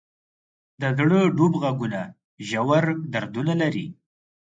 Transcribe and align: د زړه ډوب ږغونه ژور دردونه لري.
د 0.79 0.83
زړه 0.97 1.19
ډوب 1.35 1.53
ږغونه 1.63 2.01
ژور 2.49 2.85
دردونه 3.13 3.53
لري. 3.61 3.87